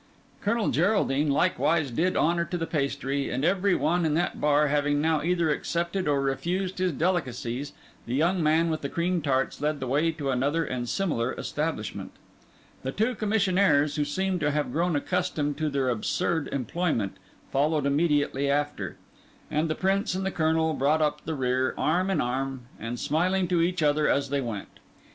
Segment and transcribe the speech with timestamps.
[0.41, 4.99] Colonel Geraldine likewise did honour to the pastry; and every one in that bar having
[4.99, 7.73] now either accepted or refused his delicacies,
[8.07, 12.13] the young man with the cream tarts led the way to another and similar establishment.
[12.81, 17.17] The two commissionaires, who seemed to have grown accustomed to their absurd employment,
[17.51, 18.97] followed immediately after;
[19.51, 23.47] and the Prince and the Colonel brought up the rear, arm in arm, and smiling
[23.49, 24.79] to each other as they went.